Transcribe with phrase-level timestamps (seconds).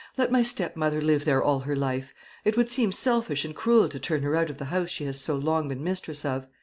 [0.17, 2.11] Let my stepmother live there all her life.
[2.43, 5.21] It would seem selfish and cruel to turn her out of the house she has
[5.21, 6.47] so long been mistress of.